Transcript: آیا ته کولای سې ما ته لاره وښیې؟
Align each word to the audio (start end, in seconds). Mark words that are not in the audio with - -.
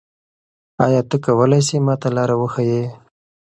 آیا 0.85 1.01
ته 1.09 1.15
کولای 1.25 1.61
سې 1.67 1.75
ما 1.85 1.93
ته 2.01 2.09
لاره 2.15 2.35
وښیې؟ 2.37 2.83